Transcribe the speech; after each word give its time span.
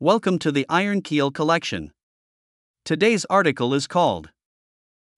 Welcome 0.00 0.38
to 0.38 0.52
the 0.52 0.64
Iron 0.68 1.02
Keel 1.02 1.32
collection. 1.32 1.90
Today's 2.84 3.24
article 3.24 3.74
is 3.74 3.88
called 3.88 4.30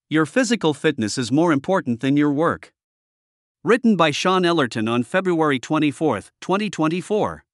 Your 0.08 0.24
Physical 0.24 0.72
Fitness 0.72 1.18
is 1.18 1.30
More 1.30 1.52
Important 1.52 2.00
Than 2.00 2.16
Your 2.16 2.32
Work. 2.32 2.72
Written 3.62 3.94
by 3.94 4.10
Shôn 4.10 4.46
Ellerton 4.46 4.88
on 4.88 5.02
February 5.02 5.58
24, 5.58 6.22
2024. 6.40 7.44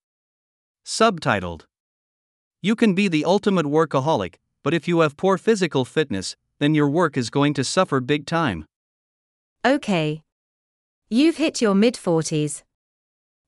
Subtitled 0.85 1.63
You 2.63 2.77
can 2.77 2.95
be 2.95 3.09
the 3.09 3.25
ultimate 3.25 3.67
workaholic, 3.67 4.37
but 4.63 4.73
if 4.73 4.87
you 4.87 5.01
have 5.01 5.17
poor 5.17 5.37
physical 5.37 5.85
fitness, 5.85 6.37
then 6.61 6.77
your 6.77 6.89
work 6.89 7.17
is 7.17 7.29
going 7.29 7.55
to 7.55 7.65
suffer 7.65 7.99
big 7.99 8.27
time. 8.27 8.67
Okay. 9.65 10.23
You've 11.11 11.39
hit 11.39 11.61
your 11.61 11.75
mid 11.75 11.95
40s. 11.95 12.63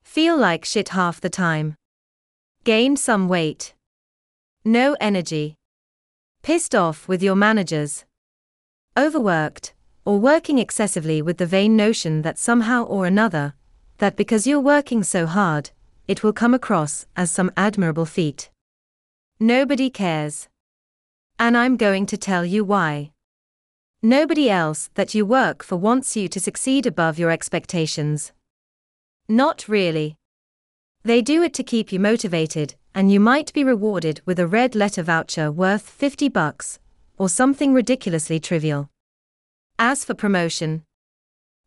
Feel 0.03 0.37
like 0.37 0.65
shit 0.65 0.89
half 0.89 1.21
the 1.21 1.31
time. 1.31 1.77
Gained 2.69 2.99
some 2.99 3.29
weight. 3.29 3.73
No 4.63 4.95
energy. 5.01 5.55
Pissed 6.43 6.75
off 6.75 7.09
with 7.09 7.23
your 7.23 7.35
managers. 7.35 8.05
Overworked, 8.95 9.73
or 10.05 10.19
working 10.19 10.59
excessively 10.59 11.23
with 11.23 11.39
the 11.39 11.47
vain 11.47 11.79
notion 11.79 12.21
that 12.21 12.37
somehow 12.37 12.85
or 12.85 13.07
another, 13.07 13.55
that 13.97 14.17
because 14.17 14.47
you're 14.47 14.61
working 14.61 15.03
so 15.03 15.25
hard, 15.25 15.71
it 16.07 16.23
will 16.23 16.35
come 16.35 16.53
across 16.53 17.07
as 17.17 17.31
some 17.31 17.51
admirable 17.57 18.05
feat. 18.05 18.51
Nobody 19.41 19.89
cares. 19.89 20.51
And 21.39 21.57
I'm 21.57 21.79
going 21.79 22.05
to 22.05 22.19
tell 22.19 22.45
you 22.45 22.65
why. 22.65 23.13
Nobody 24.03 24.51
else 24.51 24.91
that 24.93 25.15
you 25.15 25.25
work 25.25 25.65
for 25.65 25.77
wants 25.77 26.19
you 26.19 26.29
to 26.29 26.39
succeed 26.39 26.85
above 26.85 27.19
your 27.19 27.31
expectations. 27.31 28.33
Not 29.27 29.69
really. 29.69 30.18
They 31.05 31.23
do 31.23 31.43
it 31.43 31.55
to 31.55 31.63
keep 31.63 31.93
you 31.93 32.01
motivated, 32.01 32.75
and 32.95 33.11
you 33.11 33.21
might 33.21 33.53
be 33.53 33.63
rewarded 33.63 34.21
with 34.27 34.39
a 34.41 34.47
red 34.47 34.75
letter 34.75 35.03
voucher 35.03 35.53
worth 35.53 35.89
50 35.89 36.29
bucks, 36.29 36.81
or 37.17 37.29
something 37.29 37.73
ridiculously 37.73 38.41
trivial. 38.41 38.91
As 39.79 40.05
for 40.05 40.15
promotion, 40.15 40.83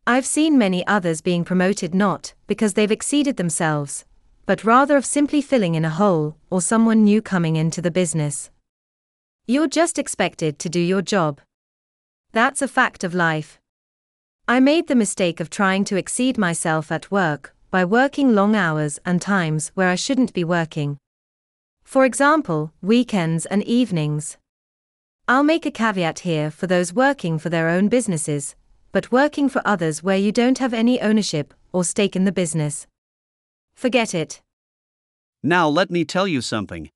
I've 0.06 0.26
seen 0.26 0.58
many 0.58 0.86
others 0.86 1.22
being 1.22 1.44
promoted 1.44 1.94
not 1.94 2.34
because 2.46 2.74
they've 2.74 2.90
exceeded 2.90 3.36
themselves, 3.36 4.04
but 4.44 4.64
rather 4.64 4.96
of 4.96 5.06
simply 5.06 5.40
filling 5.40 5.74
in 5.74 5.84
a 5.84 5.90
hole 5.90 6.36
or 6.50 6.60
someone 6.60 7.04
new 7.04 7.22
coming 7.22 7.56
into 7.56 7.80
the 7.80 7.90
business. 7.90 8.50
You're 9.46 9.68
just 9.68 9.98
expected 9.98 10.58
to 10.58 10.68
do 10.68 10.80
your 10.80 11.02
job. 11.02 11.40
That's 12.32 12.62
a 12.62 12.68
fact 12.68 13.02
of 13.02 13.14
life. 13.14 13.58
I 14.46 14.60
made 14.60 14.88
the 14.88 14.94
mistake 14.94 15.40
of 15.40 15.48
trying 15.48 15.84
to 15.84 15.96
exceed 15.96 16.36
myself 16.36 16.92
at 16.92 17.10
work 17.10 17.54
by 17.72 17.86
working 17.86 18.34
long 18.34 18.54
hours 18.54 19.00
and 19.06 19.22
times 19.22 19.72
where 19.74 19.88
I 19.88 19.94
shouldn't 19.94 20.34
be 20.34 20.44
working. 20.44 20.98
For 21.82 22.04
example, 22.04 22.70
weekends 22.82 23.46
and 23.46 23.64
evenings. 23.64 24.36
I'll 25.26 25.42
make 25.42 25.64
a 25.64 25.70
caveat 25.70 26.18
here 26.18 26.50
for 26.50 26.66
those 26.66 26.92
working 26.92 27.38
for 27.38 27.48
their 27.48 27.70
own 27.70 27.88
businesses, 27.88 28.54
but 28.92 29.10
working 29.10 29.48
for 29.48 29.62
others 29.64 30.02
where 30.02 30.18
you 30.18 30.32
don't 30.32 30.58
have 30.58 30.74
any 30.74 31.00
ownership 31.00 31.54
or 31.72 31.82
stake 31.82 32.14
in 32.14 32.24
the 32.24 32.30
business. 32.30 32.86
Forget 33.74 34.14
it. 34.14 34.42
Now 35.42 35.66
let 35.66 35.90
me 35.90 36.04
tell 36.04 36.28
you 36.28 36.42
something. 36.42 36.90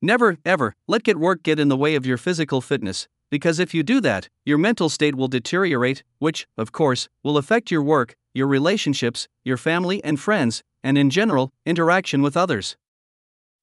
Never, 0.00 0.38
ever, 0.46 0.74
let 0.88 1.02
get 1.02 1.18
work 1.18 1.42
get 1.42 1.60
in 1.60 1.68
the 1.68 1.76
way 1.76 1.96
of 1.96 2.06
your 2.06 2.16
physical 2.16 2.62
fitness, 2.62 3.08
because 3.30 3.58
if 3.58 3.74
you 3.74 3.82
do 3.82 4.00
that, 4.00 4.30
your 4.46 4.56
mental 4.56 4.88
state 4.88 5.16
will 5.16 5.28
deteriorate, 5.28 6.02
which, 6.18 6.46
of 6.56 6.72
course, 6.72 7.10
will 7.22 7.36
affect 7.36 7.70
your 7.70 7.82
work, 7.82 8.16
your 8.34 8.46
relationships, 8.46 9.28
your 9.44 9.56
family 9.56 10.02
and 10.02 10.18
friends, 10.18 10.62
and 10.82 10.96
in 10.96 11.10
general, 11.10 11.50
interaction 11.66 12.22
with 12.22 12.36
others. 12.36 12.76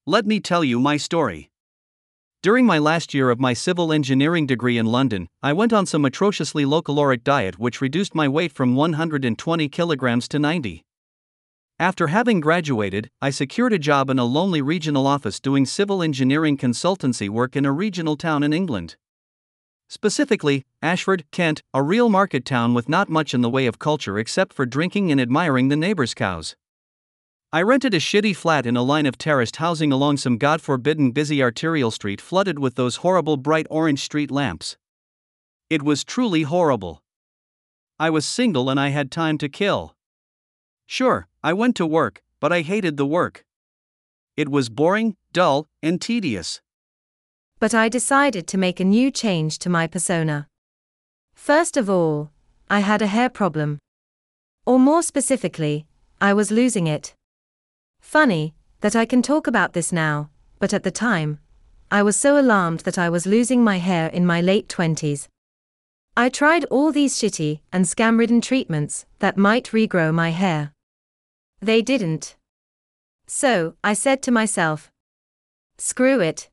Let 0.06 0.26
me 0.26 0.40
tell 0.40 0.64
you 0.64 0.80
my 0.80 0.98
story. 0.98 1.50
During 2.42 2.66
my 2.66 2.78
last 2.78 3.14
year 3.14 3.30
of 3.30 3.40
my 3.40 3.54
civil 3.54 3.92
engineering 3.92 4.48
degree 4.48 4.78
in 4.78 4.86
London, 4.86 5.28
I 5.44 5.52
went 5.52 5.74
on 5.74 5.86
some 5.86 6.06
atrociously 6.06 6.64
low 6.64 6.82
caloric 6.82 7.24
diet 7.24 7.60
which 7.60 7.82
reduced 7.82 8.16
my 8.16 8.28
weight 8.28 8.54
from 8.54 8.76
120 8.76 9.68
kilograms 9.70 10.28
to 10.30 10.40
90. 10.40 10.84
After 11.78 12.08
having 12.08 12.40
graduated, 12.40 13.10
I 13.22 13.30
secured 13.30 13.74
a 13.74 13.80
job 13.80 14.10
in 14.10 14.20
a 14.20 14.26
lonely 14.26 14.62
regional 14.62 15.08
office 15.08 15.40
doing 15.40 15.66
civil 15.66 16.02
engineering 16.02 16.58
consultancy 16.58 17.28
work 17.30 17.56
in 17.56 17.66
a 17.66 17.72
regional 17.72 18.16
town 18.16 18.44
in 18.44 18.54
England. 18.54 18.96
Specifically, 19.92 20.68
Ashford, 20.84 21.26
Kent, 21.32 21.64
a 21.74 21.82
real 21.82 22.10
market 22.10 22.46
town 22.46 22.76
with 22.76 22.88
not 22.88 23.10
much 23.10 23.34
in 23.34 23.42
the 23.42 23.50
way 23.50 23.66
of 23.66 23.80
culture 23.80 24.20
except 24.20 24.54
for 24.54 24.68
drinking 24.68 25.12
and 25.12 25.20
admiring 25.20 25.70
the 25.70 25.76
neighbors' 25.76 26.14
cows. 26.14 26.56
I 27.52 27.64
rented 27.64 27.96
a 27.96 28.00
shitty 28.00 28.36
flat 28.36 28.68
in 28.68 28.78
a 28.78 28.84
line 28.84 29.08
of 29.08 29.18
terraced 29.18 29.56
housing 29.56 29.92
along 29.92 30.18
some 30.18 30.38
god 30.38 30.62
forbidden 30.62 31.10
busy 31.10 31.42
arterial 31.42 31.90
street 31.90 32.22
flooded 32.22 32.60
with 32.60 32.76
those 32.76 32.98
horrible 32.98 33.36
bright 33.36 33.66
orange 33.72 34.04
street 34.04 34.30
lamps. 34.30 34.78
It 35.72 35.82
was 35.82 36.04
truly 36.04 36.44
horrible. 36.44 37.02
I 37.98 38.12
was 38.12 38.28
single 38.28 38.70
and 38.70 38.80
I 38.80 38.90
had 38.90 39.10
time 39.10 39.40
to 39.40 39.50
kill. 39.50 39.96
Sure, 40.86 41.28
I 41.44 41.54
went 41.54 41.76
to 41.78 41.88
work, 41.88 42.22
but 42.40 42.54
I 42.54 42.62
hated 42.62 42.98
the 42.98 43.08
work. 43.08 43.44
It 44.38 44.50
was 44.50 44.70
boring, 44.70 45.18
dull, 45.34 45.68
and 45.82 46.00
tedious 46.00 46.62
but 47.60 47.74
I 47.74 47.90
decided 47.90 48.48
to 48.48 48.58
make 48.58 48.80
a 48.80 48.86
new 48.86 49.12
change 49.12 49.60
to 49.60 49.70
my 49.70 49.86
persona. 49.86 50.48
First 51.36 51.78
of 51.78 51.90
all, 51.90 52.32
I 52.70 52.80
had 52.80 53.02
a 53.02 53.08
hair 53.08 53.30
problem. 53.30 53.80
Or 54.66 54.80
more 54.80 55.04
specifically, 55.04 55.86
I 56.22 56.34
was 56.34 56.52
losing 56.52 56.88
it. 56.88 57.14
Funny, 58.02 58.54
that 58.82 58.96
I 58.96 59.06
can 59.06 59.22
talk 59.22 59.48
about 59.48 59.74
this 59.74 59.92
now, 59.92 60.30
but 60.60 60.74
at 60.74 60.84
the 60.84 60.92
time, 60.92 61.40
I 61.92 62.04
was 62.04 62.16
so 62.16 62.40
alarmed 62.40 62.82
that 62.82 62.98
I 62.98 63.10
was 63.10 63.26
losing 63.26 63.64
my 63.64 63.78
hair 63.78 64.08
in 64.08 64.26
my 64.26 64.42
late 64.42 64.68
20s. 64.70 65.28
I 66.16 66.30
tried 66.30 66.66
all 66.66 66.92
these 66.92 67.16
shitty 67.16 67.62
and 67.74 67.86
scam 67.86 68.18
ridden 68.20 68.42
treatments 68.42 69.06
that 69.20 69.38
might 69.38 69.72
regrow 69.72 70.14
my 70.14 70.30
hair. 70.30 70.72
They 71.62 71.82
didn't. 71.82 72.36
So, 73.28 73.76
I 73.84 73.94
said 73.94 74.22
to 74.24 74.32
myself, 74.32 74.92
Screw 75.78 76.20
it. 76.20 76.50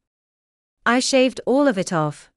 I 0.88 1.00
shaved 1.00 1.40
all 1.46 1.66
of 1.66 1.78
it 1.78 1.92
off. 1.92 2.30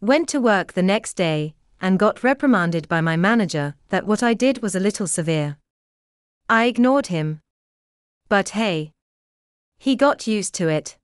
Went 0.00 0.26
to 0.30 0.40
work 0.40 0.72
the 0.72 0.82
next 0.82 1.14
day, 1.14 1.54
and 1.82 1.98
got 1.98 2.24
reprimanded 2.24 2.88
by 2.88 3.02
my 3.02 3.14
manager 3.14 3.74
that 3.90 4.06
what 4.06 4.22
I 4.22 4.32
did 4.32 4.62
was 4.62 4.74
a 4.74 4.80
little 4.80 5.06
severe. 5.06 5.58
I 6.48 6.64
ignored 6.64 7.08
him. 7.08 7.40
But 8.30 8.48
hey. 8.50 8.92
He 9.78 9.96
got 9.96 10.26
used 10.26 10.54
to 10.54 10.68
it. 10.68 10.96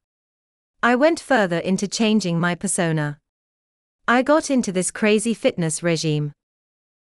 I 0.83 0.97
went 0.97 1.21
further 1.21 1.59
into 1.59 1.87
changing 1.87 2.41
my 2.41 2.55
persona. 2.55 3.19
I 4.09 4.23
got 4.23 4.51
into 4.51 4.73
this 4.73 4.91
crazy 4.91 5.35
fitness 5.35 5.83
regime. 5.83 6.33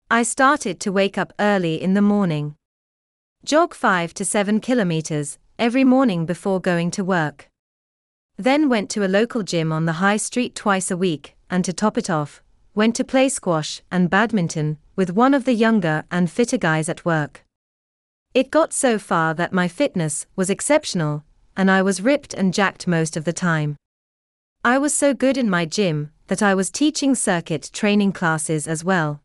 I 0.09 0.24
started 0.24 0.80
to 0.80 0.92
wake 0.92 1.19
up 1.19 1.31
early 1.40 1.80
in 1.80 1.94
the 1.94 2.02
morning. 2.02 2.56
Jog 3.46 3.75
5 3.75 4.16
to 4.16 4.25
7 4.25 4.62
kilometers 4.62 5.38
every 5.59 5.84
morning 5.84 6.25
before 6.25 6.59
going 6.59 6.90
to 6.90 7.03
work. 7.03 7.50
Then 8.38 8.67
went 8.67 8.89
to 8.91 9.05
a 9.05 9.07
local 9.07 9.44
gym 9.44 9.71
on 9.71 9.85
the 9.85 9.94
high 9.94 10.17
street 10.17 10.55
twice 10.55 10.89
a 10.89 10.97
week, 10.97 11.35
and 11.49 11.63
to 11.66 11.73
top 11.73 11.97
it 11.97 12.09
off, 12.09 12.41
went 12.73 12.95
to 12.95 13.03
play 13.03 13.29
squash 13.29 13.81
and 13.91 14.09
badminton 14.09 14.77
with 14.95 15.13
one 15.13 15.33
of 15.33 15.45
the 15.45 15.53
younger 15.53 16.03
and 16.09 16.29
fitter 16.29 16.57
guys 16.57 16.89
at 16.89 17.05
work. 17.05 17.45
It 18.33 18.49
got 18.49 18.73
so 18.73 18.97
far 18.97 19.35
that 19.35 19.53
my 19.53 19.67
fitness 19.67 20.25
was 20.35 20.49
exceptional, 20.49 21.23
and 21.55 21.69
I 21.69 21.83
was 21.83 22.01
ripped 22.01 22.33
and 22.33 22.53
jacked 22.53 22.88
most 22.88 23.16
of 23.16 23.25
the 23.25 23.33
time. 23.33 23.77
I 24.65 24.79
was 24.79 24.94
so 24.94 25.13
good 25.13 25.38
in 25.38 25.50
my 25.50 25.65
gym 25.65 26.11
that 26.27 26.41
I 26.41 26.55
was 26.55 26.71
teaching 26.71 27.13
circuit 27.13 27.69
training 27.73 28.13
classes 28.13 28.67
as 28.67 28.83
well. 28.83 29.21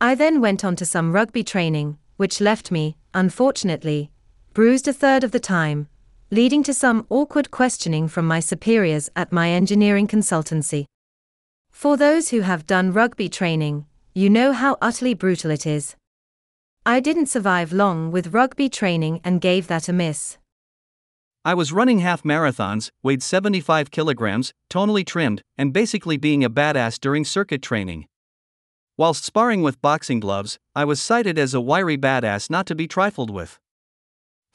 I 0.00 0.14
then 0.14 0.40
went 0.40 0.64
on 0.64 0.76
to 0.76 0.86
some 0.86 1.12
rugby 1.12 1.42
training, 1.42 1.98
which 2.16 2.40
left 2.40 2.70
me, 2.70 2.96
unfortunately, 3.14 4.12
bruised 4.54 4.86
a 4.86 4.92
third 4.92 5.24
of 5.24 5.32
the 5.32 5.40
time, 5.40 5.88
leading 6.32 6.62
to 6.62 6.72
some 6.72 7.04
awkward 7.10 7.50
questioning 7.50 8.08
from 8.08 8.26
my 8.26 8.40
superiors 8.40 9.10
at 9.14 9.30
my 9.30 9.50
engineering 9.50 10.08
consultancy. 10.08 10.86
For 11.70 11.98
those 11.98 12.30
who 12.30 12.40
have 12.40 12.66
done 12.66 12.90
rugby 12.90 13.28
training, 13.28 13.84
you 14.14 14.30
know 14.30 14.52
how 14.52 14.78
utterly 14.80 15.12
brutal 15.12 15.50
it 15.50 15.66
is. 15.66 15.94
I 16.86 17.00
didn't 17.00 17.26
survive 17.26 17.70
long 17.70 18.10
with 18.10 18.32
rugby 18.32 18.70
training 18.70 19.20
and 19.22 19.42
gave 19.42 19.66
that 19.66 19.90
a 19.90 19.92
miss. 19.92 20.38
I 21.44 21.52
was 21.52 21.70
running 21.70 21.98
half 21.98 22.22
marathons, 22.22 22.90
weighed 23.02 23.22
75 23.22 23.90
kilograms, 23.90 24.54
tonally 24.70 25.04
trimmed, 25.04 25.42
and 25.58 25.70
basically 25.70 26.16
being 26.16 26.42
a 26.42 26.48
badass 26.48 26.98
during 26.98 27.26
circuit 27.26 27.60
training. 27.60 28.06
Whilst 28.96 29.22
sparring 29.22 29.60
with 29.60 29.82
boxing 29.82 30.20
gloves, 30.20 30.58
I 30.74 30.86
was 30.86 31.02
cited 31.02 31.38
as 31.38 31.52
a 31.52 31.60
wiry 31.60 31.98
badass 31.98 32.48
not 32.48 32.64
to 32.68 32.74
be 32.74 32.88
trifled 32.88 33.28
with. 33.28 33.58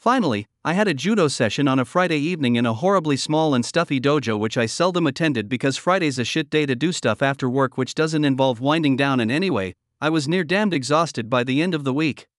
Finally, 0.08 0.48
I 0.64 0.72
had 0.72 0.88
a 0.88 0.94
judo 0.94 1.28
session 1.28 1.68
on 1.68 1.80
a 1.80 1.84
Friday 1.84 2.18
evening 2.18 2.56
in 2.56 2.66
a 2.66 2.76
horribly 2.76 3.18
small 3.18 3.54
and 3.54 3.66
stuffy 3.66 4.00
dojo 4.00 4.40
which 4.40 4.58
I 4.58 4.66
seldom 4.66 5.06
attended 5.06 5.50
because 5.50 5.76
Friday's 5.76 6.18
a 6.18 6.24
shit 6.24 6.50
day 6.50 6.66
to 6.66 6.78
do 6.78 6.94
stuff 6.94 7.22
after 7.22 7.50
work 7.50 7.78
which 7.78 7.94
doesn't 7.94 8.24
involve 8.24 8.62
winding 8.62 8.96
down 8.96 9.20
in 9.20 9.30
any 9.30 9.50
way. 9.50 9.76
I 10.00 10.10
was 10.10 10.26
near 10.26 10.46
damned 10.46 10.74
exhausted 10.74 11.30
by 11.30 11.44
the 11.44 11.62
end 11.62 11.76
of 11.76 11.84
the 11.84 11.94
week. 11.94 12.30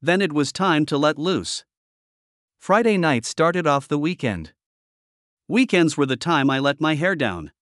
Then 0.00 0.22
it 0.22 0.32
was 0.32 0.50
time 0.50 0.86
to 0.86 0.96
let 0.96 1.18
loose. 1.18 1.62
Friday 2.56 2.96
night 2.96 3.26
started 3.26 3.66
off 3.66 3.86
the 3.86 3.98
weekend. 3.98 4.54
Weekends 5.46 5.98
were 5.98 6.06
the 6.06 6.16
time 6.16 6.48
I 6.48 6.58
let 6.58 6.80
my 6.80 6.94
hair 6.94 7.14
down. 7.14 7.52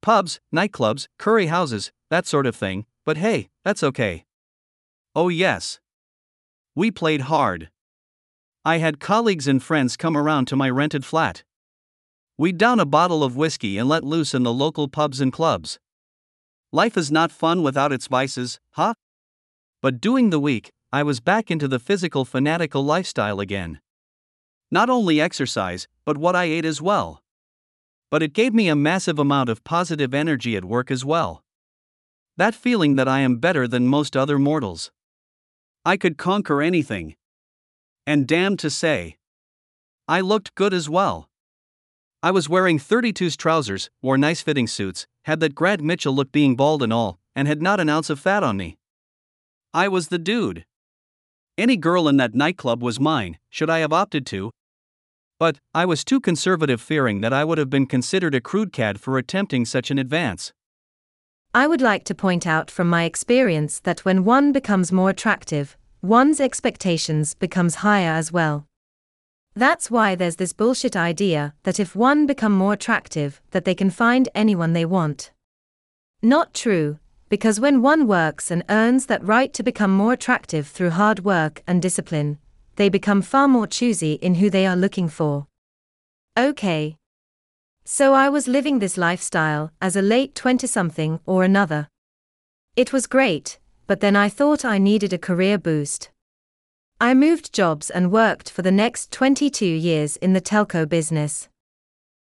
Pubs, 0.00 0.40
nightclubs, 0.54 1.06
curry 1.18 1.48
houses, 1.48 1.92
that 2.08 2.26
sort 2.26 2.46
of 2.46 2.56
thing, 2.56 2.86
but 3.04 3.18
hey, 3.18 3.50
that's 3.62 3.82
okay. 3.82 4.24
Oh, 5.14 5.28
yes. 5.28 5.80
We 6.74 6.90
played 6.90 7.28
hard. 7.28 7.68
I 8.68 8.76
had 8.76 9.00
colleagues 9.00 9.48
and 9.48 9.62
friends 9.62 9.96
come 9.96 10.14
around 10.14 10.44
to 10.48 10.54
my 10.54 10.68
rented 10.68 11.02
flat. 11.02 11.42
We'd 12.36 12.58
down 12.58 12.78
a 12.78 12.84
bottle 12.84 13.24
of 13.24 13.34
whiskey 13.34 13.78
and 13.78 13.88
let 13.88 14.04
loose 14.04 14.34
in 14.34 14.42
the 14.42 14.52
local 14.52 14.88
pubs 14.88 15.22
and 15.22 15.32
clubs. 15.32 15.78
Life 16.70 16.94
is 16.98 17.10
not 17.10 17.32
fun 17.32 17.62
without 17.62 17.92
its 17.92 18.08
vices, 18.08 18.60
huh? 18.72 18.92
But 19.80 20.02
during 20.02 20.28
the 20.28 20.38
week, 20.38 20.70
I 20.92 21.02
was 21.02 21.18
back 21.18 21.50
into 21.50 21.66
the 21.66 21.78
physical 21.78 22.26
fanatical 22.26 22.84
lifestyle 22.84 23.40
again. 23.40 23.80
Not 24.70 24.90
only 24.90 25.18
exercise, 25.18 25.88
but 26.04 26.18
what 26.18 26.36
I 26.36 26.44
ate 26.44 26.66
as 26.66 26.82
well. 26.82 27.22
But 28.10 28.22
it 28.22 28.34
gave 28.34 28.52
me 28.52 28.68
a 28.68 28.76
massive 28.76 29.18
amount 29.18 29.48
of 29.48 29.64
positive 29.64 30.12
energy 30.12 30.56
at 30.56 30.66
work 30.66 30.90
as 30.90 31.06
well. 31.06 31.42
That 32.36 32.54
feeling 32.54 32.96
that 32.96 33.08
I 33.08 33.20
am 33.20 33.38
better 33.38 33.66
than 33.66 33.88
most 33.88 34.14
other 34.14 34.38
mortals. 34.38 34.90
I 35.86 35.96
could 35.96 36.18
conquer 36.18 36.60
anything. 36.60 37.14
And 38.08 38.26
damn 38.26 38.56
to 38.56 38.70
say, 38.70 39.18
I 40.08 40.22
looked 40.22 40.54
good 40.54 40.72
as 40.72 40.88
well. 40.88 41.28
I 42.22 42.30
was 42.30 42.48
wearing 42.48 42.78
32's 42.78 43.36
trousers, 43.36 43.90
wore 44.00 44.16
nice 44.16 44.40
fitting 44.40 44.66
suits, 44.66 45.06
had 45.26 45.40
that 45.40 45.54
Grant 45.54 45.82
Mitchell 45.82 46.14
look 46.14 46.32
being 46.32 46.56
bald 46.56 46.82
and 46.82 46.90
all, 46.90 47.18
and 47.36 47.46
had 47.46 47.60
not 47.60 47.80
an 47.80 47.90
ounce 47.90 48.08
of 48.08 48.18
fat 48.18 48.42
on 48.42 48.56
me. 48.56 48.78
I 49.74 49.88
was 49.88 50.08
the 50.08 50.18
dude. 50.18 50.64
Any 51.58 51.76
girl 51.76 52.08
in 52.08 52.16
that 52.16 52.34
nightclub 52.34 52.82
was 52.82 52.98
mine, 52.98 53.36
should 53.50 53.68
I 53.68 53.80
have 53.80 53.92
opted 53.92 54.24
to, 54.28 54.52
but, 55.38 55.58
I 55.74 55.84
was 55.84 56.02
too 56.02 56.18
conservative, 56.18 56.80
fearing 56.80 57.20
that 57.20 57.34
I 57.34 57.44
would 57.44 57.58
have 57.58 57.68
been 57.68 57.84
considered 57.84 58.34
a 58.34 58.40
crude 58.40 58.72
cad 58.72 58.98
for 58.98 59.18
attempting 59.18 59.66
such 59.66 59.90
an 59.90 59.98
advance. 59.98 60.54
I 61.52 61.66
would 61.66 61.82
like 61.82 62.04
to 62.04 62.14
point 62.14 62.46
out 62.46 62.70
from 62.70 62.88
my 62.88 63.04
experience 63.04 63.80
that 63.80 64.06
when 64.06 64.24
one 64.24 64.50
becomes 64.50 64.92
more 64.92 65.10
attractive, 65.10 65.76
one's 66.02 66.40
expectations 66.40 67.34
becomes 67.34 67.76
higher 67.76 68.12
as 68.12 68.32
well. 68.32 68.66
That's 69.54 69.90
why 69.90 70.14
there's 70.14 70.36
this 70.36 70.52
bullshit 70.52 70.96
idea 70.96 71.54
that 71.64 71.80
if 71.80 71.96
one 71.96 72.26
become 72.26 72.52
more 72.52 72.74
attractive, 72.74 73.40
that 73.50 73.64
they 73.64 73.74
can 73.74 73.90
find 73.90 74.28
anyone 74.34 74.72
they 74.72 74.84
want. 74.84 75.32
Not 76.22 76.54
true, 76.54 76.98
because 77.28 77.58
when 77.58 77.82
one 77.82 78.06
works 78.06 78.50
and 78.50 78.64
earns 78.68 79.06
that 79.06 79.24
right 79.24 79.52
to 79.54 79.62
become 79.62 79.90
more 79.90 80.12
attractive 80.12 80.68
through 80.68 80.90
hard 80.90 81.24
work 81.24 81.62
and 81.66 81.82
discipline, 81.82 82.38
they 82.76 82.88
become 82.88 83.20
far 83.20 83.48
more 83.48 83.66
choosy 83.66 84.12
in 84.14 84.36
who 84.36 84.48
they 84.48 84.66
are 84.66 84.76
looking 84.76 85.08
for. 85.08 85.48
Okay. 86.38 86.96
So 87.84 88.14
I 88.14 88.28
was 88.28 88.46
living 88.46 88.78
this 88.78 88.96
lifestyle 88.96 89.72
as 89.80 89.96
a 89.96 90.02
late 90.02 90.36
20 90.36 90.66
something 90.66 91.18
or 91.26 91.42
another. 91.42 91.88
It 92.76 92.92
was 92.92 93.08
great, 93.08 93.58
but 93.88 94.00
then 94.00 94.14
I 94.14 94.28
thought 94.28 94.66
I 94.66 94.76
needed 94.76 95.12
a 95.14 95.18
career 95.18 95.58
boost. 95.58 96.10
I 97.00 97.14
moved 97.14 97.54
jobs 97.54 97.88
and 97.88 98.12
worked 98.12 98.50
for 98.50 98.60
the 98.60 98.70
next 98.70 99.10
22 99.10 99.64
years 99.64 100.16
in 100.18 100.34
the 100.34 100.42
telco 100.42 100.86
business. 100.86 101.48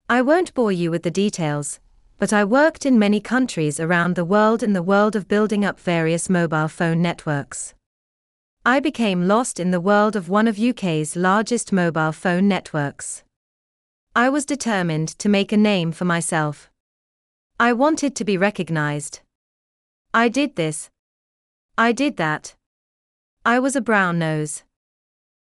I 0.09 0.23
won't 0.23 0.55
bore 0.55 0.71
you 0.71 0.93
with 0.93 1.03
the 1.03 1.11
details, 1.11 1.81
but 2.17 2.33
I 2.33 2.45
worked 2.45 2.87
in 2.87 2.97
many 2.97 3.21
countries 3.21 3.81
around 3.81 4.15
the 4.15 4.25
world 4.25 4.63
in 4.63 4.73
the 4.73 4.85
world 4.85 5.17
of 5.17 5.27
building 5.27 5.65
up 5.65 5.81
various 5.81 6.31
mobile 6.31 6.69
phone 6.69 7.03
networks. 7.03 7.75
I 8.65 8.79
became 8.79 9.27
lost 9.27 9.59
in 9.59 9.73
the 9.73 9.81
world 9.81 10.15
of 10.15 10.29
one 10.29 10.47
of 10.47 10.61
UK's 10.61 11.17
largest 11.17 11.73
mobile 11.73 12.13
phone 12.13 12.47
networks. 12.47 13.25
I 14.15 14.29
was 14.29 14.47
determined 14.47 15.09
to 15.19 15.29
make 15.29 15.51
a 15.51 15.57
name 15.57 15.91
for 15.91 16.05
myself. 16.05 16.71
I 17.59 17.73
wanted 17.73 18.15
to 18.15 18.25
be 18.25 18.37
recognized. 18.37 19.21
I 20.15 20.29
did 20.29 20.55
this. 20.55 20.91
I 21.81 21.93
did 21.93 22.17
that. 22.17 22.57
I 23.45 23.61
was 23.61 23.77
a 23.77 23.81
brown 23.81 24.19
nose. 24.19 24.65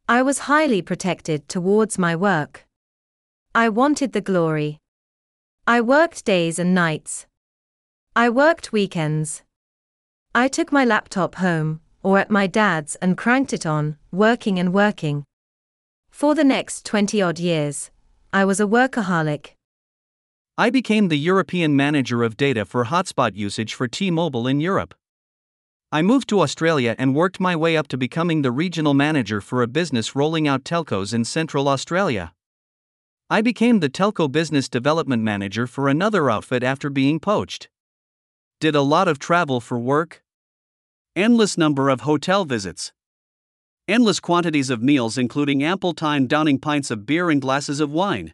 I 0.08 0.22
was 0.22 0.48
highly 0.48 0.82
protected 0.82 1.50
towards 1.50 1.98
my 1.98 2.16
work. 2.16 2.66
I 3.54 3.68
wanted 3.68 4.14
the 4.14 4.22
glory. 4.22 4.78
I 5.68 5.82
worked 5.82 6.24
days 6.24 6.58
and 6.58 6.74
nights. 6.74 7.28
I 8.16 8.30
worked 8.30 8.72
weekends. 8.72 9.44
I 10.34 10.48
took 10.48 10.72
my 10.72 10.86
laptop 10.86 11.36
home, 11.36 11.82
or 12.02 12.18
at 12.18 12.32
my 12.32 12.48
dad's 12.48 12.96
and 13.02 13.18
cranked 13.18 13.52
it 13.52 13.66
on, 13.66 13.98
working 14.10 14.58
and 14.58 14.74
working. 14.74 15.26
For 16.12 16.34
the 16.34 16.46
next 16.46 16.86
20 16.86 17.22
odd 17.22 17.40
years, 17.40 17.92
I 18.32 18.46
was 18.46 18.62
a 18.62 18.66
workaholic. 18.66 19.50
I 20.58 20.70
became 20.70 21.10
the 21.10 21.20
European 21.20 21.76
manager 21.76 22.24
of 22.24 22.38
data 22.38 22.64
for 22.64 22.86
hotspot 22.86 23.36
usage 23.36 23.74
for 23.74 23.90
T 23.90 24.10
Mobile 24.12 24.48
in 24.48 24.62
Europe. 24.62 24.96
I 25.92 26.02
moved 26.02 26.30
to 26.30 26.42
Australia 26.42 26.96
and 26.98 27.14
worked 27.14 27.40
my 27.40 27.56
way 27.56 27.76
up 27.76 27.88
to 27.90 27.98
becoming 27.98 28.42
the 28.42 28.52
regional 28.52 28.94
manager 28.94 29.42
for 29.42 29.62
a 29.62 29.68
business 29.68 30.16
rolling 30.16 30.48
out 30.48 30.64
telcos 30.64 31.14
in 31.14 31.26
Central 31.26 31.68
Australia. 31.68 32.34
I 33.30 33.42
became 33.42 33.80
the 33.80 33.90
telco 33.90 34.32
business 34.32 34.70
development 34.70 35.24
manager 35.24 35.68
for 35.68 35.88
another 35.88 36.30
outfit 36.30 36.64
after 36.64 36.90
being 36.90 37.20
poached. 37.20 37.70
Did 38.60 38.76
a 38.76 38.82
lot 38.82 39.08
of 39.08 39.20
travel 39.20 39.60
for 39.60 39.80
work, 39.80 40.24
Endless 41.16 41.58
number 41.58 41.90
of 41.90 42.02
hotel 42.02 42.46
visits. 42.46 42.94
Endless 43.86 44.22
quantities 44.22 44.70
of 44.70 44.82
meals, 44.82 45.18
including 45.18 45.62
ample 45.62 45.94
time 45.94 46.26
downing 46.26 46.58
pints 46.58 46.90
of 46.90 47.06
beer 47.06 47.30
and 47.30 47.42
glasses 47.42 47.82
of 47.82 47.92
wine. 47.92 48.34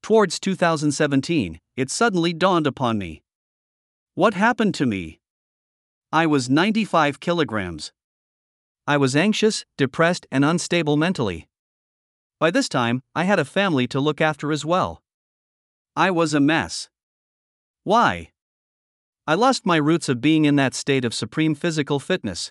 Towards 0.00 0.38
2017, 0.38 1.58
it 1.76 1.90
suddenly 1.90 2.32
dawned 2.32 2.68
upon 2.68 2.96
me. 2.96 3.24
What 4.14 4.34
happened 4.34 4.74
to 4.76 4.86
me? 4.86 5.19
I 6.12 6.26
was 6.26 6.50
95 6.50 7.20
kilograms. 7.20 7.92
I 8.84 8.96
was 8.96 9.14
anxious, 9.14 9.64
depressed, 9.78 10.26
and 10.32 10.44
unstable 10.44 10.96
mentally. 10.96 11.48
By 12.40 12.50
this 12.50 12.68
time, 12.68 13.04
I 13.14 13.22
had 13.22 13.38
a 13.38 13.44
family 13.44 13.86
to 13.86 14.00
look 14.00 14.20
after 14.20 14.50
as 14.50 14.64
well. 14.64 15.04
I 15.94 16.10
was 16.10 16.34
a 16.34 16.40
mess. 16.40 16.88
Why? 17.84 18.32
I 19.24 19.34
lost 19.34 19.64
my 19.64 19.76
roots 19.76 20.08
of 20.08 20.20
being 20.20 20.46
in 20.46 20.56
that 20.56 20.74
state 20.74 21.04
of 21.04 21.14
supreme 21.14 21.54
physical 21.54 22.00
fitness. 22.00 22.50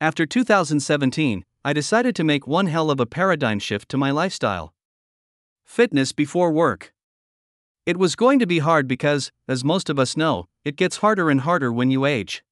After 0.00 0.24
2017, 0.24 1.44
I 1.64 1.72
decided 1.72 2.14
to 2.14 2.22
make 2.22 2.46
one 2.46 2.68
hell 2.68 2.92
of 2.92 3.00
a 3.00 3.06
paradigm 3.06 3.58
shift 3.58 3.88
to 3.88 3.96
my 3.96 4.12
lifestyle. 4.12 4.72
Fitness 5.64 6.12
before 6.12 6.52
work. 6.52 6.92
It 7.86 7.96
was 7.96 8.14
going 8.14 8.38
to 8.38 8.46
be 8.46 8.60
hard 8.60 8.86
because, 8.86 9.32
as 9.48 9.64
most 9.64 9.90
of 9.90 9.98
us 9.98 10.16
know, 10.16 10.46
it 10.64 10.76
gets 10.76 10.98
harder 10.98 11.28
and 11.28 11.40
harder 11.40 11.72
when 11.72 11.90
you 11.90 12.04
age. 12.04 12.44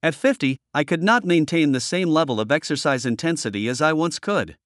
At 0.00 0.14
50, 0.14 0.58
I 0.72 0.84
could 0.84 1.02
not 1.02 1.24
maintain 1.24 1.72
the 1.72 1.80
same 1.80 2.08
level 2.08 2.38
of 2.38 2.52
exercise 2.52 3.04
intensity 3.04 3.68
as 3.68 3.80
I 3.80 3.92
once 3.92 4.20
could. 4.20 4.56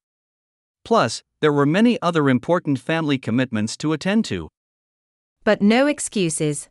Plus, 0.85 1.23
there 1.41 1.51
were 1.51 1.65
many 1.65 1.99
other 2.01 2.29
important 2.29 2.77
family 2.77 3.17
commitments 3.17 3.75
to 3.77 3.93
attend 3.93 4.25
to. 4.25 4.49
But 5.43 5.61
no 5.61 5.87
excuses. 5.87 6.69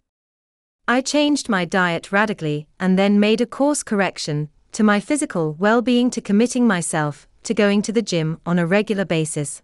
I 0.87 1.01
changed 1.01 1.49
my 1.49 1.65
diet 1.65 2.13
radically 2.13 2.69
and 2.79 2.97
then 2.97 3.19
made 3.19 3.41
a 3.41 3.47
course 3.47 3.83
correction 3.83 4.49
to 4.73 4.85
my 4.85 5.01
physical 5.01 5.55
well 5.59 5.83
being 5.83 6.09
to 6.11 6.21
committing 6.21 6.67
myself 6.67 7.27
to 7.43 7.55
going 7.55 7.83
to 7.83 7.93
the 7.93 8.03
gym 8.03 8.41
on 8.47 8.61
a 8.61 8.67
regular 8.67 9.05
basis. 9.05 9.61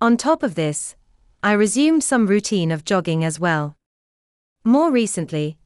On 0.00 0.16
top 0.16 0.42
of 0.42 0.56
this, 0.56 0.96
I 1.44 1.52
resumed 1.52 2.02
some 2.02 2.26
routine 2.26 2.72
of 2.72 2.84
jogging 2.84 3.24
as 3.24 3.38
well. 3.38 3.76
More 4.64 4.90
recently, 4.90 5.56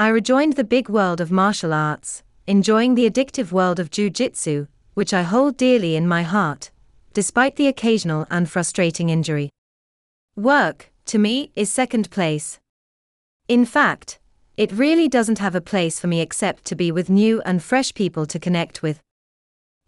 I 0.00 0.08
rejoined 0.08 0.54
the 0.54 0.64
big 0.64 0.88
world 0.88 1.20
of 1.20 1.30
martial 1.30 1.74
arts, 1.74 2.22
enjoying 2.46 2.94
the 2.94 3.04
addictive 3.04 3.52
world 3.52 3.78
of 3.78 3.90
jiu 3.90 4.08
jitsu, 4.08 4.66
which 4.94 5.12
I 5.12 5.20
hold 5.20 5.58
dearly 5.58 5.94
in 5.94 6.08
my 6.08 6.22
heart, 6.22 6.70
despite 7.12 7.56
the 7.56 7.66
occasional 7.66 8.26
and 8.30 8.48
frustrating 8.48 9.10
injury. 9.10 9.50
Work, 10.36 10.90
to 11.04 11.18
me, 11.18 11.52
is 11.54 11.70
second 11.70 12.10
place. 12.10 12.58
In 13.46 13.66
fact, 13.66 14.18
it 14.56 14.72
really 14.72 15.06
doesn't 15.06 15.38
have 15.38 15.54
a 15.54 15.60
place 15.60 16.00
for 16.00 16.06
me 16.06 16.22
except 16.22 16.64
to 16.64 16.74
be 16.74 16.90
with 16.90 17.10
new 17.10 17.42
and 17.42 17.62
fresh 17.62 17.92
people 17.92 18.24
to 18.24 18.38
connect 18.38 18.82
with. 18.82 19.00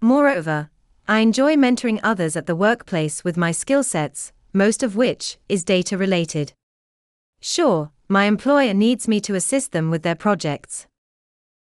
Moreover, 0.03 0.69
I 1.09 1.21
enjoy 1.21 1.55
mentoring 1.55 2.01
others 2.03 2.37
at 2.37 2.45
the 2.45 2.55
workplace 2.55 3.25
with 3.25 3.39
my 3.39 3.51
skill 3.51 3.83
sets, 3.83 4.31
most 4.53 4.83
of 4.83 4.95
which 4.95 5.39
is 5.49 5.65
data 5.65 5.97
related. 5.97 6.53
Sure, 7.45 7.91
my 8.09 8.25
employer 8.25 8.73
needs 8.73 9.09
me 9.09 9.21
to 9.21 9.35
assist 9.35 9.73
them 9.73 9.91
with 9.91 10.03
their 10.03 10.15
projects. 10.15 10.87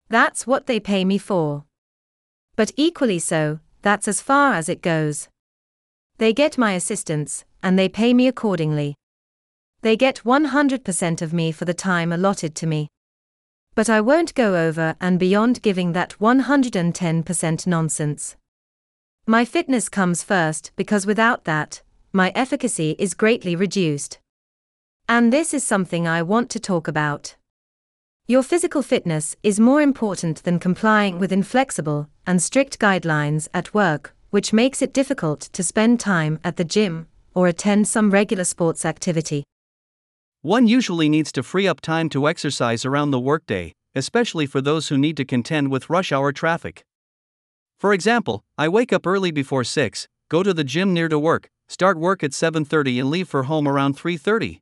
That's 0.08 0.48
what 0.48 0.68
they 0.68 0.80
pay 0.80 1.04
me 1.04 1.18
for. 1.18 1.66
But 2.56 2.72
equally 2.78 3.20
so, 3.20 3.60
that's 3.82 4.08
as 4.08 4.22
far 4.22 4.54
as 4.54 4.70
it 4.70 4.82
goes. 4.82 5.28
They 6.18 6.32
get 6.32 6.58
my 6.58 6.72
assistance, 6.72 7.44
and 7.62 7.78
they 7.78 7.90
pay 7.90 8.14
me 8.14 8.26
accordingly. 8.26 8.96
They 9.82 9.98
get 9.98 10.22
100% 10.24 11.22
of 11.22 11.34
me 11.34 11.52
for 11.52 11.66
the 11.66 11.74
time 11.74 12.14
allotted 12.14 12.56
to 12.56 12.68
me. 12.68 12.88
But 13.76 13.90
I 13.90 14.00
won't 14.00 14.34
go 14.34 14.56
over 14.56 14.96
and 15.02 15.20
beyond 15.20 15.62
giving 15.62 15.92
that 15.92 16.16
110% 16.22 17.68
nonsense. 17.68 18.38
My 19.28 19.44
fitness 19.44 19.90
comes 19.90 20.24
first 20.24 20.72
because 20.78 21.06
without 21.06 21.44
that, 21.44 21.82
my 22.14 22.32
efficacy 22.34 22.96
is 22.98 23.14
greatly 23.14 23.58
reduced. 23.58 24.20
And 25.08 25.32
this 25.32 25.54
is 25.54 25.64
something 25.64 26.08
I 26.08 26.24
want 26.24 26.50
to 26.50 26.60
talk 26.60 26.88
about. 26.88 27.36
Your 28.28 28.42
physical 28.42 28.82
fitness 28.82 29.36
is 29.44 29.60
more 29.60 29.80
important 29.80 30.42
than 30.44 30.58
complying 30.58 31.20
with 31.20 31.32
inflexible 31.32 32.10
and 32.26 32.42
strict 32.42 32.80
guidelines 32.80 33.48
at 33.54 33.72
work, 33.72 34.16
which 34.32 34.52
makes 34.52 34.82
it 34.82 34.94
difficult 34.94 35.42
to 35.42 35.64
spend 35.64 36.00
time 36.00 36.40
at 36.44 36.58
the 36.58 36.64
gym 36.64 37.06
or 37.36 37.48
attend 37.48 37.88
some 37.88 38.10
regular 38.10 38.44
sports 38.44 38.84
activity. 38.84 39.44
One 40.42 40.66
usually 40.66 41.08
needs 41.08 41.32
to 41.34 41.44
free 41.44 41.68
up 41.68 41.82
time 41.82 42.10
to 42.10 42.28
exercise 42.28 42.84
around 42.84 43.12
the 43.12 43.20
workday, 43.20 43.74
especially 43.94 44.48
for 44.48 44.60
those 44.60 44.88
who 44.88 44.98
need 44.98 45.18
to 45.18 45.26
contend 45.26 45.70
with 45.70 45.90
rush 45.90 46.12
hour 46.12 46.32
traffic. 46.32 46.84
For 47.78 47.94
example, 47.94 48.44
I 48.58 48.70
wake 48.70 48.92
up 48.92 49.06
early 49.06 49.30
before 49.30 49.64
6, 49.64 50.08
go 50.30 50.42
to 50.42 50.54
the 50.54 50.64
gym 50.64 50.94
near 50.94 51.10
to 51.10 51.20
work, 51.20 51.50
start 51.68 52.00
work 52.00 52.24
at 52.24 52.32
7:30 52.34 53.00
and 53.00 53.12
leave 53.12 53.28
for 53.28 53.44
home 53.44 53.68
around 53.68 53.96
3:30. 53.98 54.62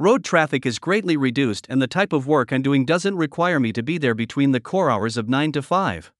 Road 0.00 0.22
traffic 0.22 0.64
is 0.64 0.78
greatly 0.78 1.16
reduced 1.16 1.66
and 1.68 1.82
the 1.82 1.88
type 1.88 2.12
of 2.12 2.28
work 2.28 2.52
I'm 2.52 2.62
doing 2.62 2.84
doesn't 2.84 3.16
require 3.16 3.58
me 3.58 3.72
to 3.72 3.82
be 3.82 3.98
there 3.98 4.14
between 4.14 4.52
the 4.52 4.60
core 4.60 4.92
hours 4.92 5.16
of 5.16 5.28
9 5.28 5.50
to 5.50 5.60
5. 5.60 6.12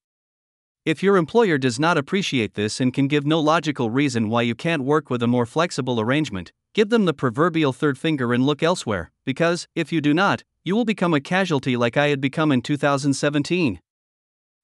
If 0.84 1.00
your 1.00 1.16
employer 1.16 1.58
does 1.58 1.78
not 1.78 1.96
appreciate 1.96 2.54
this 2.54 2.80
and 2.80 2.92
can 2.92 3.06
give 3.06 3.24
no 3.24 3.38
logical 3.38 3.88
reason 3.88 4.30
why 4.30 4.42
you 4.42 4.56
can't 4.56 4.82
work 4.82 5.10
with 5.10 5.22
a 5.22 5.28
more 5.28 5.46
flexible 5.46 6.00
arrangement, 6.00 6.50
give 6.74 6.88
them 6.88 7.04
the 7.04 7.14
proverbial 7.14 7.72
third 7.72 7.96
finger 7.96 8.32
and 8.32 8.44
look 8.44 8.64
elsewhere, 8.64 9.12
because, 9.24 9.68
if 9.76 9.92
you 9.92 10.00
do 10.00 10.12
not, 10.12 10.42
you 10.64 10.74
will 10.74 10.84
become 10.84 11.14
a 11.14 11.20
casualty 11.20 11.76
like 11.76 11.96
I 11.96 12.08
had 12.08 12.20
become 12.20 12.50
in 12.50 12.62
2017. 12.62 13.78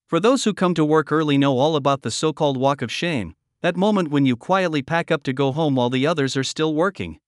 For 0.08 0.18
those 0.18 0.42
who 0.42 0.52
come 0.52 0.74
to 0.74 0.84
work 0.84 1.12
early 1.12 1.38
know 1.38 1.56
all 1.56 1.76
about 1.76 2.02
the 2.02 2.10
so 2.10 2.32
called 2.32 2.56
walk 2.56 2.82
of 2.82 2.90
shame, 2.90 3.36
that 3.60 3.76
moment 3.76 4.10
when 4.10 4.26
you 4.26 4.34
quietly 4.34 4.82
pack 4.82 5.12
up 5.12 5.22
to 5.22 5.32
go 5.32 5.52
home 5.52 5.76
while 5.76 5.88
the 5.88 6.04
others 6.04 6.36
are 6.36 6.42
still 6.42 6.74
working. 6.74 7.20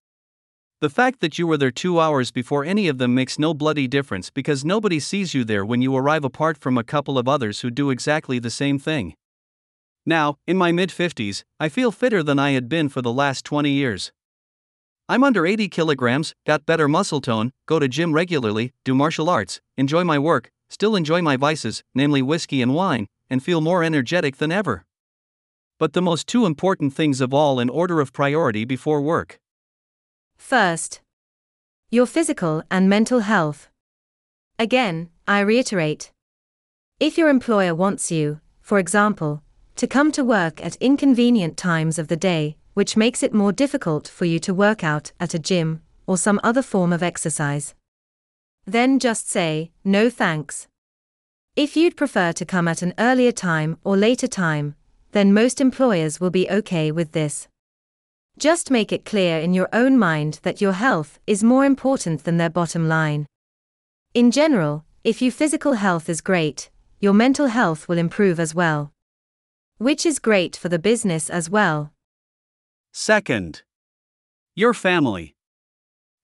The 0.83 0.91
fact 0.91 1.21
that 1.21 1.39
you 1.39 1.47
were 1.47 1.57
there 1.57 1.71
two 1.71 1.99
hours 1.99 2.31
before 2.31 2.63
any 2.63 2.87
of 2.87 2.99
them 2.99 3.15
makes 3.15 3.39
no 3.39 3.55
bloody 3.55 3.89
difference 3.89 4.29
because 4.29 4.63
nobody 4.63 5.01
sees 5.01 5.33
you 5.33 5.43
there 5.43 5.65
when 5.65 5.81
you 5.81 5.97
arrive 5.97 6.23
apart 6.23 6.59
from 6.59 6.77
a 6.77 6.85
couple 6.85 7.17
of 7.17 7.27
others 7.27 7.61
who 7.61 7.71
do 7.71 7.89
exactly 7.89 8.39
the 8.39 8.51
same 8.51 8.79
thing. 8.79 9.15
Now, 10.05 10.37
in 10.47 10.59
my 10.59 10.73
mid 10.73 10.91
50s, 10.91 11.45
I 11.59 11.71
feel 11.71 11.91
fitter 11.91 12.23
than 12.23 12.39
I 12.39 12.51
had 12.51 12.69
been 12.69 12.91
for 12.91 13.01
the 13.01 13.13
last 13.13 13.43
20 13.47 13.71
years. 13.71 14.13
I'm 15.09 15.25
under 15.25 15.47
80 15.47 15.69
kilograms, 15.71 16.35
got 16.47 16.67
better 16.67 16.89
muscle 16.89 17.23
tone, 17.23 17.53
go 17.65 17.79
to 17.79 17.89
gym 17.89 18.13
regularly, 18.13 18.75
do 18.85 18.95
martial 18.95 19.31
arts, 19.31 19.63
enjoy 19.79 20.05
my 20.05 20.19
work, 20.19 20.51
still 20.69 20.95
enjoy 20.95 21.23
my 21.23 21.39
vices, 21.39 21.85
namely 21.95 22.21
whiskey 22.21 22.61
and 22.61 22.75
wine, 22.75 23.07
and 23.31 23.43
feel 23.43 23.63
more 23.63 23.83
energetic 23.83 24.37
than 24.37 24.53
ever. 24.53 24.85
But 25.79 25.95
the 25.95 26.03
most 26.03 26.27
two 26.27 26.45
important 26.45 26.93
things 26.93 27.23
of 27.23 27.33
all 27.33 27.61
in 27.61 27.71
order 27.71 27.99
of 27.99 28.13
priority 28.13 28.67
before 28.67 29.01
work. 29.01 29.39
First, 30.37 31.01
your 31.91 32.07
physical 32.07 32.63
and 32.71 32.89
mental 32.89 33.21
health. 33.21 33.69
Again, 34.59 35.09
I 35.27 35.41
reiterate. 35.41 36.13
If 36.99 37.19
your 37.19 37.29
employer 37.29 37.75
wants 37.75 38.11
you, 38.11 38.41
for 38.61 38.79
example, 38.79 39.43
to 39.77 39.87
come 39.87 40.11
to 40.13 40.25
work 40.25 40.65
at 40.65 40.77
inconvenient 40.77 41.57
times 41.57 41.99
of 41.99 42.09
the 42.09 42.17
day, 42.17 42.57
which 42.75 42.97
makes 42.97 43.23
it 43.23 43.35
more 43.35 43.53
difficult 43.53 44.09
for 44.09 44.25
you 44.25 44.39
to 44.41 44.55
work 44.55 44.83
out 44.83 45.13
at 45.21 45.35
a 45.35 45.39
gym 45.39 45.83
or 46.07 46.17
some 46.17 46.41
other 46.43 46.63
form 46.63 46.93
of 46.93 47.03
exercise, 47.03 47.75
then 48.67 48.99
just 48.99 49.29
say, 49.29 49.71
no 49.85 50.11
thanks. 50.11 50.67
If 51.55 51.77
you'd 51.77 51.97
prefer 51.97 52.33
to 52.33 52.45
come 52.45 52.69
at 52.69 52.83
an 52.83 52.95
earlier 52.99 53.33
time 53.33 53.79
or 53.85 53.97
later 53.97 54.27
time, 54.27 54.75
then 55.13 55.33
most 55.33 55.61
employers 55.61 56.21
will 56.21 56.31
be 56.31 56.51
okay 56.51 56.91
with 56.91 57.13
this. 57.13 57.49
Just 58.39 58.71
make 58.71 58.93
it 58.93 59.07
clear 59.07 59.39
in 59.39 59.55
your 59.55 59.69
own 59.73 59.99
mind 59.99 60.41
that 60.43 60.61
your 60.61 60.73
health 60.73 61.19
is 61.27 61.43
more 61.43 61.65
important 61.65 62.25
than 62.25 62.37
their 62.37 62.51
bottom 62.51 62.87
line. 62.87 63.27
In 64.13 64.31
general, 64.31 64.85
if 65.05 65.23
your 65.23 65.33
physical 65.33 65.73
health 65.73 66.11
is 66.11 66.21
great, 66.21 66.69
your 67.01 67.15
mental 67.15 67.47
health 67.47 67.89
will 67.89 67.97
improve 67.97 68.39
as 68.39 68.55
well. 68.55 68.93
Which 69.79 70.05
is 70.05 70.19
great 70.19 70.55
for 70.55 70.69
the 70.69 70.79
business 70.79 71.31
as 71.31 71.49
well. 71.49 71.93
Second, 72.93 73.63
your 74.55 74.75
family. 74.75 75.35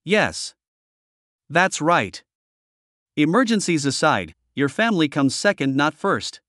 Yes. 0.04 0.54
That's 1.48 1.80
right. 1.80 2.22
Emergencies 3.16 3.86
aside, 3.86 4.34
your 4.54 4.68
family 4.68 5.08
comes 5.08 5.34
second, 5.34 5.76
not 5.76 5.94
first. 5.94 6.42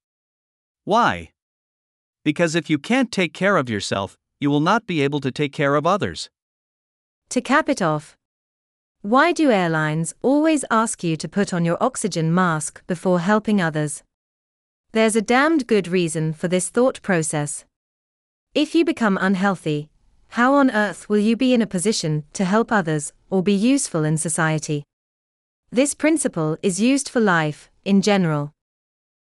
Why? 0.83 1.31
Because 2.25 2.53
if 2.53 2.69
you 2.69 2.77
can't 2.77 3.11
take 3.11 3.33
care 3.33 3.55
of 3.55 3.69
yourself, 3.69 4.17
you 4.43 4.51
will 4.51 4.59
not 4.59 4.85
be 4.85 5.01
able 5.01 5.21
to 5.21 5.31
take 5.31 5.53
care 5.53 5.75
of 5.75 5.87
others. 5.87 6.29
To 7.29 7.41
cap 7.41 7.67
it 7.69 7.81
off, 7.81 8.15
why 9.01 9.33
do 9.33 9.51
airlines 9.51 10.13
always 10.21 10.63
ask 10.69 11.03
you 11.03 11.17
to 11.17 11.27
put 11.27 11.53
on 11.53 11.65
your 11.65 11.77
oxygen 11.81 12.33
mask 12.33 12.85
before 12.87 13.19
helping 13.19 13.59
others? 13.59 14.03
There's 14.93 15.15
a 15.15 15.21
damned 15.21 15.67
good 15.67 15.87
reason 15.87 16.31
for 16.31 16.47
this 16.47 16.69
thought 16.69 17.01
process. 17.01 17.65
If 18.53 18.75
you 18.75 18.85
become 18.85 19.17
unhealthy, 19.19 19.89
how 20.29 20.53
on 20.53 20.71
earth 20.71 21.09
will 21.09 21.17
you 21.17 21.35
be 21.35 21.53
in 21.53 21.61
a 21.61 21.67
position 21.67 22.23
to 22.33 22.45
help 22.45 22.71
others 22.71 23.11
or 23.29 23.43
be 23.43 23.53
useful 23.53 24.03
in 24.03 24.17
society? 24.17 24.83
This 25.71 25.93
principle 25.93 26.57
is 26.61 26.79
used 26.79 27.09
for 27.09 27.19
life, 27.19 27.69
in 27.83 28.01
general. 28.01 28.51